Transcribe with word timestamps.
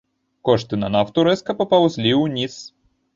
Кошты 0.47 0.79
на 0.83 0.87
нафту 0.95 1.25
рэзка 1.27 1.55
папаўзлі 1.59 2.15
ўніз. 2.23 2.57